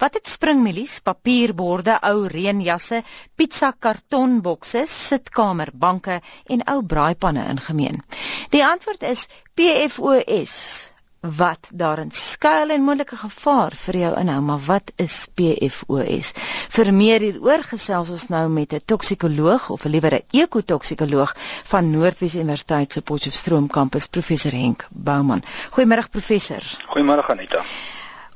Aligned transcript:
Wat 0.00 0.14
het 0.16 0.28
springmelies, 0.28 1.00
papierborde, 1.04 1.98
ou 2.08 2.24
reënjasse, 2.32 3.02
pizza 3.36 3.68
kartonbokse, 3.76 4.86
sitkamerbanke 4.88 6.20
en 6.48 6.64
ou 6.72 6.78
braaipanne 6.82 7.44
in 7.52 7.60
gemeen? 7.60 8.00
Die 8.54 8.64
antwoord 8.64 9.04
is 9.04 9.26
PFOS 9.54 10.56
wat 11.20 11.68
daarin 11.76 12.10
skuil 12.16 12.72
en 12.72 12.84
moontlike 12.86 13.16
gevaar 13.20 13.76
vir 13.76 13.98
jou 14.00 14.14
inhou, 14.22 14.38
maar 14.40 14.62
wat 14.70 14.92
is 14.96 15.18
PFOS? 15.36 16.32
Vir 16.72 16.92
meer 16.96 17.20
hieroor 17.26 17.66
gesels 17.74 18.14
ons 18.16 18.26
nou 18.32 18.46
met 18.48 18.72
'n 18.72 18.80
toksikoloog 18.86 19.70
of 19.70 19.84
liewer 19.84 20.14
'n 20.14 20.24
ekotoksikoloog 20.32 21.36
van 21.64 21.90
Noordwes 21.90 22.34
Universiteit 22.34 22.92
se 22.92 23.02
Potchefstroom 23.02 23.68
kampus, 23.68 24.06
professor 24.06 24.52
Henk 24.52 24.88
Bouman. 24.90 25.44
Goeiemôre 25.76 26.08
professor. 26.10 26.62
Goeiemôre 26.88 27.28
Anita. 27.28 27.64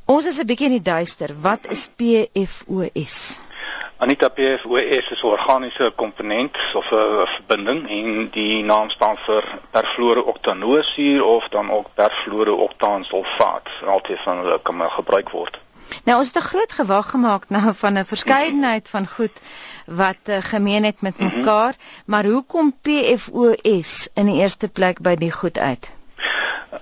Ons 0.07 0.27
is 0.27 0.39
'n 0.39 0.45
bietjie 0.47 0.67
in 0.67 0.77
die 0.77 0.83
duister. 0.93 1.31
Wat 1.41 1.65
is 1.75 1.89
PFOS? 1.97 3.41
Anita 3.97 4.29
PFOS 4.29 5.07
is 5.15 5.23
'n 5.23 5.27
organiese 5.27 5.93
komponent 5.97 6.57
of 6.75 6.91
'n 6.93 7.27
verbinding 7.27 7.89
en 7.89 8.29
die 8.31 8.65
naam 8.65 8.91
staan 8.91 9.17
vir 9.17 9.45
perfluorooktanoosuur 9.71 11.25
of 11.25 11.49
dan 11.49 11.71
ook 11.71 11.87
perfluorooktaansulfaat. 11.95 13.69
Altyd 13.87 14.21
van 14.21 14.37
hulle 14.37 14.61
kan 14.63 14.77
maar 14.77 14.91
gebruik 14.91 15.31
word. 15.31 15.61
Nou 16.05 16.19
ons 16.19 16.27
het 16.27 16.37
'n 16.37 16.49
groot 16.49 16.73
gewag 16.73 17.11
gemaak 17.11 17.49
nou 17.49 17.75
van 17.75 17.99
'n 17.99 18.05
verskeidenheid 18.05 18.89
van 18.89 19.07
goed 19.07 19.41
wat 19.87 20.23
uh, 20.25 20.37
gemeen 20.41 20.85
het 20.85 21.01
met 21.01 21.19
mhm. 21.19 21.37
mekaar, 21.37 21.73
mm 21.73 21.79
-hmm. 21.79 22.03
maar 22.05 22.25
hoe 22.25 22.45
kom 22.47 22.75
PFOS 22.83 24.09
in 24.15 24.27
die 24.27 24.41
eerste 24.41 24.69
plek 24.69 25.01
by 25.01 25.15
die 25.15 25.33
goed 25.33 25.59
uit? 25.59 25.91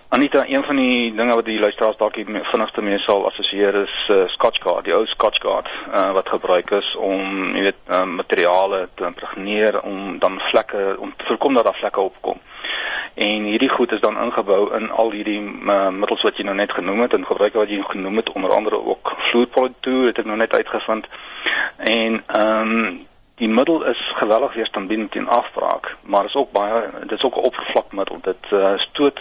Anita, 0.09 0.45
een 0.47 0.65
van 0.65 0.77
die 0.77 1.15
dinge 1.15 1.35
wat 1.35 1.45
die 1.45 1.61
luisteraars 1.61 1.97
dalk 1.97 2.15
vinnigste 2.43 2.83
mee 2.83 2.99
sal 2.99 3.27
assosieer 3.27 3.75
is 3.75 3.95
uh, 4.11 4.23
Scotchgard, 4.27 4.85
die 4.85 4.95
ou 4.95 5.07
Scotchgard 5.07 5.69
uh, 5.89 6.13
wat 6.13 6.29
gebruik 6.29 6.71
is 6.71 6.95
om, 6.97 7.55
jy 7.57 7.63
weet, 7.69 7.81
uh, 7.89 8.05
materiale 8.05 8.89
te 8.95 9.05
impregneer 9.05 9.81
om 9.83 10.19
dan 10.19 10.41
vlekke 10.41 10.97
om 10.99 11.12
te 11.17 11.25
voorkom 11.25 11.55
dat 11.55 11.65
daar 11.65 11.81
vlekke 11.81 12.01
opkom. 12.01 12.41
En 13.15 13.43
hierdie 13.43 13.69
goed 13.69 13.93
is 13.93 14.01
dan 14.01 14.19
ingebou 14.21 14.75
in 14.77 14.91
al 14.91 15.11
hierdie 15.11 15.41
uh, 15.41 15.89
middels 15.89 16.23
wat 16.23 16.37
jy 16.37 16.45
nou 16.49 16.56
net 16.56 16.73
genoem 16.73 17.01
het 17.05 17.17
en 17.19 17.27
gebruik 17.27 17.56
wat 17.61 17.71
jy 17.71 17.83
genoem 17.83 18.17
het 18.17 18.33
onder 18.33 18.53
andere 18.53 18.84
ook 18.84 19.15
vloeipolitoer, 19.31 20.06
het 20.06 20.19
ek 20.19 20.29
nou 20.29 20.37
net 20.37 20.55
uitgevind. 20.55 21.09
En 21.77 22.23
ehm 22.27 22.77
um, 22.77 23.01
die 23.43 23.49
middel 23.49 23.83
is 23.91 23.99
geweldig 24.15 24.53
weerstandig 24.55 25.09
teen 25.11 25.29
afbraak, 25.29 25.97
maar 26.03 26.25
is 26.25 26.37
ook 26.37 26.53
baie 26.53 26.91
dit 27.01 27.12
is 27.19 27.25
ook 27.25 27.37
'n 27.37 27.49
oppervlakmiddel. 27.49 28.19
Dit 28.23 28.51
uh, 28.53 28.73
stoot 28.77 29.21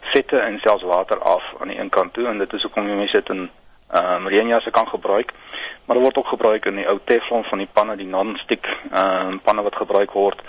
vette 0.00 0.38
en 0.38 0.60
selfs 0.60 0.82
water 0.82 1.18
af 1.18 1.54
aan 1.60 1.68
die 1.68 1.78
een 1.78 1.88
kant 1.88 2.12
toe 2.12 2.26
en 2.26 2.38
dit 2.38 2.52
is 2.52 2.62
hoekom 2.62 2.88
jy 2.88 2.94
mense 2.94 3.22
dit 3.22 3.28
in 3.36 3.50
ehm 3.90 4.22
um, 4.22 4.28
reënjasse 4.28 4.70
kan 4.70 4.88
gebruik. 4.88 5.32
Maar 5.84 5.96
dit 5.96 6.04
word 6.04 6.16
ook 6.16 6.26
gebruik 6.26 6.64
in 6.64 6.76
die 6.78 6.86
ou 6.88 6.98
teflon 7.04 7.44
van 7.44 7.58
die 7.58 7.68
panne, 7.72 7.96
die 7.96 8.06
non-stick 8.06 8.66
ehm 8.90 9.26
um, 9.26 9.40
panne 9.40 9.62
wat 9.62 9.76
gebruik 9.76 10.12
word. 10.12 10.42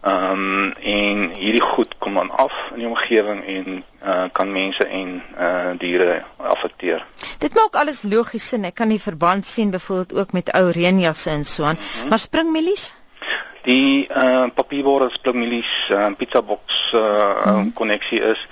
Ehm 0.00 0.32
um, 0.32 0.72
en 0.72 1.30
hierdie 1.30 1.64
goed 1.64 1.94
kom 1.98 2.14
dan 2.14 2.30
af 2.30 2.52
in 2.74 2.84
die 2.84 2.86
omgewing 2.86 3.44
en 3.46 3.84
uh, 4.04 4.24
kan 4.32 4.52
mense 4.52 4.84
en 4.84 5.22
uh, 5.38 5.70
diere 5.78 6.22
affekteer. 6.36 7.06
Dit 7.38 7.54
maak 7.54 7.76
alles 7.80 8.02
logies 8.02 8.48
sin. 8.48 8.64
Ek 8.64 8.74
kan 8.74 8.92
die 8.92 9.00
verband 9.00 9.46
sien 9.46 9.70
byvoorbeeld 9.70 10.18
ook 10.18 10.32
met 10.32 10.52
ou 10.52 10.68
reënjasse 10.70 11.30
en 11.30 11.44
so 11.44 11.64
aan. 11.64 11.78
Mm 11.80 12.00
-hmm. 12.00 12.08
Maar 12.08 12.18
springmelies? 12.18 12.96
Die 13.62 14.08
uh, 14.10 14.46
papierborde 14.54 15.10
springmelies 15.10 15.88
uh, 15.90 16.10
pizza 16.18 16.42
box 16.42 16.92
uh, 16.94 17.00
mm 17.00 17.52
-hmm. 17.52 17.72
koneksie 17.72 18.20
is 18.20 18.48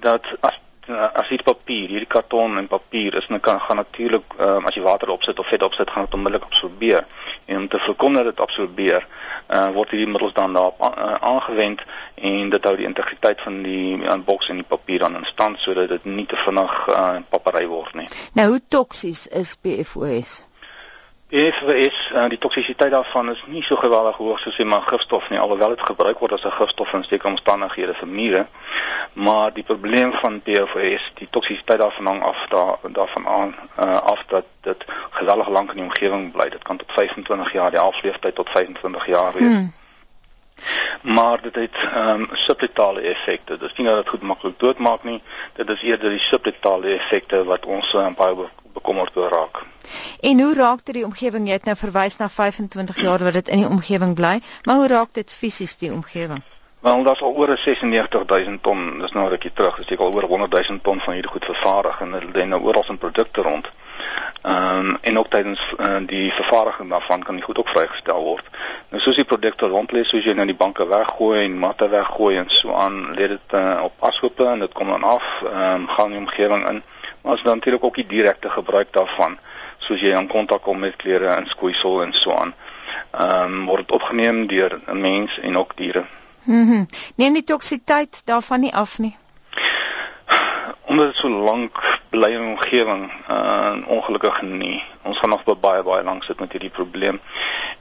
dat 0.00 0.26
as 0.40 0.60
as 0.90 1.28
dit 1.28 1.42
papier, 1.44 1.88
hierdie 1.88 2.08
karton 2.10 2.58
en 2.58 2.66
papier 2.66 3.14
is, 3.14 3.26
dan 3.28 3.40
kan 3.40 3.60
gaan 3.60 3.76
natuurlik 3.76 4.34
um, 4.38 4.66
as 4.66 4.74
jy 4.74 4.82
water 4.82 5.10
opsit 5.14 5.38
of 5.38 5.48
vet 5.48 5.62
opsit, 5.62 5.90
gaan 5.90 6.04
dit 6.04 6.14
onmiddellik 6.14 6.46
absorbeer. 6.46 7.06
En 7.44 7.56
om 7.56 7.68
te 7.68 7.78
voorkom 7.78 8.14
dat 8.18 8.24
dit 8.24 8.40
absorbeer, 8.40 9.06
uh, 9.48 9.68
word 9.76 9.94
hierdie 9.94 10.10
middels 10.10 10.34
dan 10.34 10.52
daarop 10.52 10.80
uh, 10.80 11.14
aangewend 11.20 11.84
en 12.14 12.50
dit 12.50 12.64
hou 12.64 12.76
die 12.76 12.88
integriteit 12.88 13.40
van 13.40 13.62
die 13.62 13.96
uh, 14.02 14.18
boks 14.24 14.50
en 14.50 14.62
die 14.62 14.66
papier 14.66 14.98
dan 15.06 15.16
in 15.16 15.26
stand 15.28 15.60
sodat 15.60 15.88
dit 15.88 16.04
nie 16.04 16.26
te 16.26 16.36
vinnig 16.36 16.76
uh, 16.88 17.16
papery 17.30 17.66
word 17.70 17.94
nie. 17.94 18.08
Nou 18.38 18.48
hoe 18.54 18.62
toksies 18.68 19.26
is 19.26 19.56
PFOS? 19.56 20.40
PFOS, 21.30 22.10
uh, 22.14 22.24
die 22.28 22.38
toksisiteit 22.38 22.90
daarvan 22.90 23.30
is 23.30 23.42
nie 23.46 23.62
so 23.62 23.76
geweldig 23.76 24.16
hoog 24.16 24.38
soos 24.42 24.56
die 24.58 24.66
man 24.66 24.82
gifstof 24.82 25.28
nie, 25.30 25.38
alhoewel 25.38 25.76
dit 25.76 25.82
gebruik 25.82 26.18
word 26.18 26.32
as 26.32 26.44
'n 26.44 26.58
gifstof 26.58 26.92
in 26.92 27.04
sekere 27.04 27.30
omstandighede 27.30 27.94
vir 27.94 28.08
mure. 28.08 28.46
Maar 29.12 29.52
die 29.52 29.62
probleem 29.62 30.12
van 30.12 30.40
PFOS, 30.42 31.12
die 31.14 31.28
toksisiteit 31.30 31.78
daarvan 31.78 32.06
hang 32.06 32.22
af 32.22 32.46
daar 32.48 32.76
daarvan 32.82 33.26
aan 33.26 33.54
uh, 33.78 34.02
af 34.02 34.24
dat 34.26 34.44
dit 34.60 34.84
geweldig 35.10 35.48
lank 35.48 35.70
in 35.70 35.76
die 35.76 35.84
omgewing 35.84 36.32
bly. 36.32 36.48
Dit 36.48 36.62
kan 36.62 36.76
tot 36.76 36.92
25 36.92 37.52
jaar, 37.52 37.70
die 37.70 37.78
halfleeftyd 37.78 38.34
tot 38.34 38.50
25 38.50 39.06
jaar 39.06 39.32
wees. 39.32 39.42
Hmm. 39.42 39.74
Maar 41.02 41.40
dit 41.42 41.54
het 41.54 41.76
ehm 41.94 42.20
um, 42.20 42.28
subletale 42.32 43.00
effekte. 43.00 43.58
Dit 43.58 43.70
is 43.70 43.76
nie 43.76 43.86
dat 43.86 43.96
dit 43.96 44.08
goed 44.08 44.22
maklik 44.22 44.58
doodmaak 44.58 45.02
nie. 45.02 45.22
Dit 45.52 45.70
is 45.70 45.82
eerder 45.82 46.10
die 46.10 46.18
subletale 46.18 46.94
effekte 46.94 47.44
wat 47.44 47.66
ons 47.66 47.94
uh, 47.94 48.06
baie 48.16 48.34
bekommerd 48.90 49.16
oor 49.16 49.30
raak. 49.30 49.62
En 50.20 50.40
hoe 50.40 50.54
raak 50.54 50.84
dit 50.84 50.94
die 50.94 51.04
omgewing? 51.04 51.46
Jy 51.46 51.52
het 51.52 51.64
nou 51.64 51.76
verwys 51.76 52.16
na 52.18 52.28
25 52.28 53.00
jaar 53.00 53.22
wat 53.22 53.32
dit 53.32 53.48
in 53.48 53.62
die 53.62 53.68
omgewing 53.68 54.14
bly, 54.14 54.40
maar 54.64 54.76
hoe 54.82 54.88
raak 54.88 55.14
dit 55.14 55.30
fisies 55.30 55.76
die 55.78 55.92
omgewing? 55.92 56.42
Wel, 56.80 57.02
daar's 57.02 57.22
al 57.22 57.36
oor 57.36 57.56
96000 57.56 58.62
ton, 58.62 58.98
dis 58.98 59.12
nou 59.12 59.26
'n 59.26 59.30
rukkie 59.30 59.52
terug, 59.52 59.76
dis 59.76 59.98
al 59.98 60.12
oor 60.12 60.26
100000 60.28 60.82
ton 60.82 61.00
van 61.00 61.12
hierdie 61.12 61.30
goed 61.30 61.44
vervaardig 61.44 62.00
en 62.00 62.12
hulle 62.12 62.32
doen 62.32 62.48
nou 62.48 62.62
oral 62.62 62.84
in 62.88 62.98
produkte 62.98 63.42
rond. 63.42 63.70
Ehm 64.42 64.86
um, 64.86 64.98
en 65.00 65.18
ook 65.18 65.30
tydens 65.30 65.74
uh, 65.78 65.96
die 66.06 66.32
vervaardiging 66.32 66.88
daarvan 66.90 67.22
kan 67.22 67.34
die 67.34 67.44
goed 67.44 67.58
ook 67.58 67.68
vrygestel 67.68 68.22
word. 68.22 68.44
Nou 68.88 69.02
soos 69.02 69.14
die 69.14 69.24
produkte 69.24 69.66
rond 69.66 69.92
lê, 69.92 70.02
soos 70.02 70.24
jy 70.24 70.32
nou 70.32 70.46
die 70.46 70.56
banke 70.56 70.86
weggooi 70.88 71.44
en 71.44 71.58
matte 71.58 71.88
weggooi 71.88 72.36
en 72.36 72.48
so 72.48 72.72
aan, 72.72 73.14
lê 73.14 73.28
dit 73.28 73.52
uh, 73.52 73.80
op 73.82 73.92
ashope 73.98 74.46
en 74.46 74.58
dit 74.58 74.72
kom 74.72 74.88
dan 74.88 75.02
af, 75.02 75.42
ehm 75.42 75.74
um, 75.74 75.88
gaan 75.88 76.10
die 76.10 76.18
omgewing 76.18 76.68
in. 76.68 76.82
Maar 77.22 77.32
as 77.32 77.42
dan 77.42 77.54
natuurlik 77.54 77.84
ook 77.84 77.94
die 77.94 78.06
direkte 78.06 78.50
gebruik 78.50 78.92
daarvan 78.92 79.38
soos 79.78 80.00
jy 80.00 80.12
in 80.16 80.26
kontak 80.26 80.62
kom 80.62 80.78
met 80.78 80.96
klere 80.96 81.26
en 81.26 81.46
skoeisel 81.46 82.02
en 82.02 82.12
so 82.12 82.32
aan. 82.32 82.54
Ehm 83.10 83.52
um, 83.52 83.64
word 83.66 83.92
opgeneem 83.92 84.46
deur 84.46 84.80
'n 84.86 85.00
mens 85.00 85.38
en 85.40 85.56
ook 85.56 85.76
diere. 85.76 86.04
Mhm. 86.44 86.60
Mm 86.60 86.86
Neem 87.14 87.32
die 87.32 87.44
toksiteit 87.44 88.22
daarvan 88.24 88.60
nie 88.60 88.74
af 88.74 88.98
nie 88.98 89.16
omdat 90.90 91.06
dit 91.06 91.16
so 91.16 91.28
lank 91.28 91.98
bly 92.10 92.32
in 92.34 92.44
omgewing 92.44 93.10
uh 93.30 93.76
ongelukkig 93.86 94.42
nie. 94.42 94.82
Ons 95.02 95.18
gaan 95.18 95.30
nog 95.30 95.44
baie 95.44 95.82
baie 95.82 96.02
lank 96.02 96.24
sit 96.26 96.40
met 96.40 96.52
hierdie 96.52 96.70
probleem. 96.70 97.20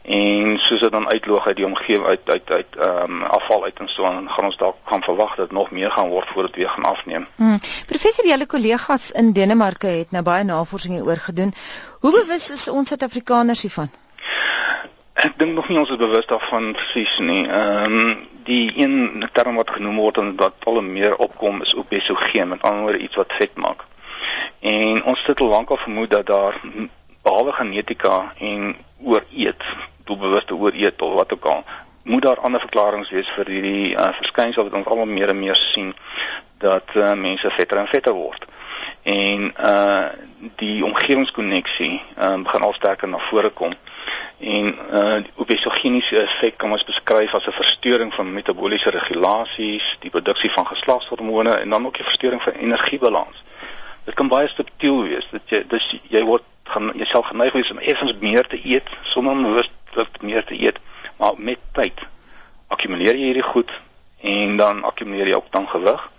En 0.01 0.59
soos 0.59 0.79
dit 0.79 0.91
dan 0.91 1.07
uitloog 1.07 1.47
uit 1.47 1.55
die 1.55 1.65
omgewing 1.65 2.05
uit 2.05 2.29
uit 2.29 2.51
uit 2.51 2.75
ehm 2.75 3.11
um, 3.11 3.23
afval 3.23 3.63
uit 3.63 3.79
en 3.79 3.89
so 3.89 4.05
aan, 4.05 4.29
gaan 4.29 4.45
ons 4.45 4.57
dalk 4.57 4.77
gaan 4.85 5.01
verwag 5.03 5.35
dat 5.35 5.51
nog 5.51 5.71
meer 5.71 5.91
gaan 5.91 6.09
word 6.09 6.29
voordat 6.29 6.55
weer 6.55 6.69
gaan 6.69 6.85
afneem. 6.85 7.27
Hmm. 7.35 7.59
Professor, 7.85 8.27
julle 8.27 8.45
kollegas 8.45 9.11
in 9.11 9.33
Denemarke 9.33 9.87
het 9.87 10.11
nou 10.11 10.23
baie 10.23 10.43
navorsing 10.43 10.93
hieroor 10.93 11.25
gedoen. 11.25 11.53
Hoe 11.99 12.11
bewus 12.11 12.51
is 12.51 12.67
ons 12.67 12.87
Suid-Afrikaners 12.87 13.61
hiervan? 13.61 13.89
Ek 15.13 15.33
dink 15.37 15.55
nog 15.55 15.67
nie 15.67 15.79
ons 15.79 15.89
is 15.89 15.97
bewus 15.97 16.29
daarvan 16.29 16.73
presies 16.73 17.17
nie. 17.19 17.47
Ehm 17.47 17.99
um, 17.99 18.27
die 18.49 18.71
een 18.75 19.23
term 19.31 19.55
wat 19.61 19.69
genoem 19.77 19.99
word 20.01 20.17
en 20.17 20.35
wat 20.37 20.65
al 20.65 20.81
meer 20.81 21.15
opkom 21.21 21.61
is 21.61 21.75
obesogeen, 21.75 22.47
met 22.47 22.61
ander 22.61 22.81
woorde 22.81 23.03
iets 23.05 23.15
wat 23.15 23.35
vet 23.37 23.53
maak. 23.55 23.85
En 24.59 25.03
ons 25.03 25.25
het 25.25 25.39
al 25.39 25.53
lankal 25.53 25.77
vermoed 25.77 26.09
dat 26.09 26.25
daar 26.25 26.57
behalwe 27.21 27.51
genetika 27.51 28.33
en 28.37 28.75
ooreet, 29.03 29.63
doelbewuste 30.03 30.55
ooreet 30.55 31.01
of 31.01 31.13
wat 31.13 31.33
ook 31.33 31.45
al, 31.45 31.63
moet 32.03 32.21
daar 32.21 32.39
ander 32.39 32.59
verklaringe 32.59 33.05
wees 33.09 33.29
vir 33.37 33.51
hierdie 33.53 33.93
uh, 33.93 34.09
verskynsel 34.17 34.65
wat 34.65 34.79
ons 34.79 34.89
almal 34.89 35.05
meer 35.05 35.29
en 35.29 35.39
meer 35.39 35.55
sien 35.55 35.93
dat 36.57 36.95
uh, 36.95 37.13
mense 37.13 37.51
vetter 37.53 37.77
en 37.77 37.87
vetter 37.87 38.17
word. 38.17 38.49
En 39.03 39.53
uh 39.59 40.07
die 40.55 40.85
omgewingskonneksie 40.85 42.01
um, 42.15 42.43
begin 42.43 42.63
al 42.63 42.73
sterker 42.73 43.09
na 43.11 43.17
vore 43.19 43.49
kom 43.51 43.73
en 44.39 44.75
uh 44.91 45.15
die 45.23 45.31
obesogeniese 45.35 46.21
effek 46.21 46.57
kan 46.57 46.71
ons 46.71 46.83
beskryf 46.83 47.33
as 47.33 47.47
'n 47.47 47.51
verstoring 47.51 48.13
van 48.13 48.33
metabooliese 48.33 48.89
regulasies, 48.89 49.97
die 49.99 50.09
produksie 50.09 50.51
van 50.51 50.67
geslagshormone 50.67 51.53
en 51.53 51.69
dan 51.69 51.85
ook 51.85 51.95
die 51.95 52.03
verstoring 52.03 52.41
van 52.41 52.53
energiebalans. 52.53 53.43
Dit 54.03 54.13
kan 54.13 54.27
baie 54.27 54.47
subtiel 54.47 55.03
wees. 55.03 55.27
Dit 55.31 55.41
jy 55.45 55.63
dis 55.67 55.95
jy 56.09 56.23
word 56.23 56.43
gaan 56.63 56.91
jouself 56.95 57.27
geneig 57.27 57.53
wees 57.53 57.71
om 57.71 57.77
effens 57.77 58.13
meer 58.19 58.47
te 58.47 58.59
eet 58.63 58.87
sonder 59.01 59.31
om 59.31 59.43
bewuslik 59.43 60.21
meer 60.21 60.43
te 60.43 60.61
eet, 60.61 60.79
maar 61.17 61.33
met 61.37 61.59
tyd 61.71 62.07
akkumuleer 62.67 63.15
jy 63.15 63.25
hierdie 63.31 63.49
goed 63.51 63.71
en 64.21 64.57
dan 64.57 64.83
akkumuleer 64.83 65.27
jy 65.27 65.35
ook 65.35 65.51
dan 65.51 65.67
gewig 65.69 66.09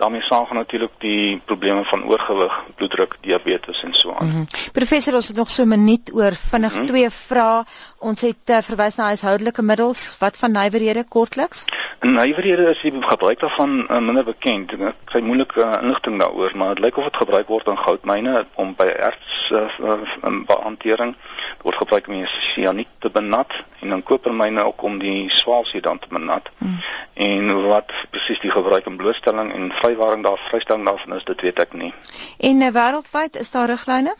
daarmee 0.00 0.22
saamgaan 0.24 0.56
natuurlik 0.56 0.92
die 0.98 1.40
probleme 1.44 1.84
van 1.84 2.04
oorgewig, 2.04 2.54
bloeddruk, 2.76 3.16
diabetes 3.20 3.82
en 3.84 3.94
so 3.94 4.14
aan. 4.14 4.26
Mm 4.26 4.32
-hmm. 4.32 4.72
Professor, 4.72 5.14
ons 5.14 5.28
het 5.28 5.36
nog 5.36 5.50
so 5.50 5.62
'n 5.62 5.68
minuut 5.68 6.10
oor 6.14 6.34
vinnig 6.34 6.72
mm 6.72 6.78
-hmm. 6.78 6.86
twee 6.86 7.10
vrae. 7.10 7.64
Ons 7.98 8.20
het 8.20 8.46
uh, 8.46 8.58
verwys 8.62 8.96
na 8.96 9.04
huishoudelike 9.04 9.62
middels. 9.62 10.16
Wat 10.18 10.36
van 10.36 10.52
nywerhede 10.52 11.04
kortliks? 11.04 11.64
Nywerhede 12.00 12.70
is 12.70 12.80
die 12.80 13.02
gebruik 13.02 13.40
daarvan 13.40 13.86
uh, 13.90 13.98
minder 13.98 14.24
bekend. 14.24 14.72
Ek 14.72 14.94
kry 15.04 15.20
moeilike 15.20 15.60
uh, 15.60 15.82
inligting 15.82 16.18
daaroor, 16.18 16.52
maar 16.56 16.74
dit 16.74 16.84
lyk 16.84 16.96
of 16.96 17.04
dit 17.04 17.16
gebruik 17.16 17.46
word 17.46 17.66
in 17.66 17.78
goudmyne 17.78 18.46
om 18.54 18.74
by 18.76 18.86
erts 18.86 19.50
uh, 19.52 19.68
uh, 19.80 20.44
beantwoording 20.46 21.14
word 21.62 21.76
gebruik 21.76 22.08
om 22.08 22.14
die 22.14 22.26
sianiet 22.26 22.88
te 22.98 23.10
benat 23.10 23.52
en 23.80 23.88
dan 23.88 24.02
kopermyne 24.02 24.64
ook 24.64 24.82
om 24.82 24.98
die 24.98 25.30
swaalsee 25.30 25.80
dan 25.80 25.98
te 25.98 26.08
benat. 26.08 26.50
Mm. 26.58 26.78
En 27.14 27.66
wat 27.66 27.92
presies 28.10 28.40
die 28.40 28.50
gebruik 28.50 28.86
en 28.86 28.96
blootstelling 28.96 29.52
en 29.52 29.72
vrywaring 29.90 30.22
daar 30.22 30.38
vrystelling 30.38 30.84
daarvan 30.84 31.16
is, 31.16 31.24
dit 31.24 31.40
weet 31.40 31.58
ek 31.58 31.72
nie. 31.72 31.94
En 32.38 32.62
uh, 32.62 32.72
wêreldwyd 32.74 33.36
is 33.36 33.50
daar 33.50 33.68
riglyne? 33.68 34.14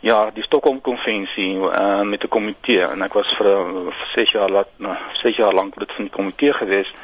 Ja, 0.00 0.30
die 0.34 0.42
Stockholm 0.42 0.80
konvensie 0.80 1.54
uh, 1.56 2.00
met 2.02 2.24
'n 2.24 2.28
komitee 2.28 2.86
en 2.86 3.02
ek 3.02 3.12
was 3.12 3.34
vir 3.38 3.92
6 4.14 4.32
jaar 4.32 4.50
laat 4.50 4.68
6 5.22 5.36
jaar 5.36 5.54
lank 5.54 5.78
lid 5.78 5.92
van 5.92 6.04
die 6.04 6.14
komitee 6.14 6.52
gewees 6.52 6.94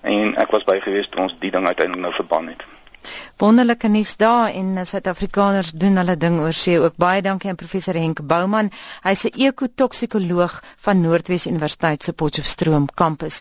en 0.00 0.36
ek 0.36 0.50
was 0.50 0.64
by 0.64 0.80
gewees 0.80 1.08
toe 1.08 1.22
ons 1.22 1.36
die 1.40 1.50
ding 1.50 1.66
uiteindelik 1.66 2.02
nou 2.02 2.12
verbân 2.12 2.48
het. 2.52 2.64
Wonderlike 3.36 3.88
nuus 3.88 4.16
daar 4.16 4.50
en 4.50 4.76
eh, 4.76 4.84
Suid-Afrikaners 4.84 5.70
doen 5.82 5.96
hulle 6.00 6.16
ding 6.16 6.38
oor 6.40 6.56
see 6.56 6.78
ook. 6.80 6.94
Baie 6.96 7.22
dankie 7.22 7.50
aan 7.50 7.58
professor 7.60 7.96
Henk 8.00 8.22
Bouman. 8.30 8.70
Hy's 9.04 9.24
'n 9.28 9.40
ekotoksikoloog 9.48 10.54
van 10.86 11.00
Noordwes 11.00 11.46
Universiteit 11.46 12.02
se 12.02 12.12
Potchefstroom 12.12 12.86
kampus. 12.94 13.40